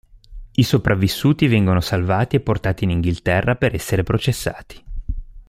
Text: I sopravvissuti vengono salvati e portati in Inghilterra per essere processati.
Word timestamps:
I 0.53 0.63
sopravvissuti 0.63 1.45
vengono 1.45 1.79
salvati 1.79 2.35
e 2.35 2.39
portati 2.39 2.85
in 2.85 2.89
Inghilterra 2.89 3.55
per 3.55 3.75
essere 3.75 4.01
processati. 4.01 4.83